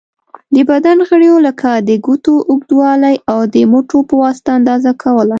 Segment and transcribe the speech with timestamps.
[0.55, 5.29] د بدن غړیو لکه د ګوتو اوږوالی، او د مټو په واسطه اندازه کوله.